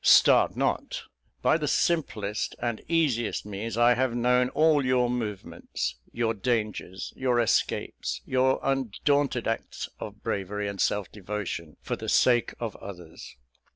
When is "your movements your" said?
4.83-6.33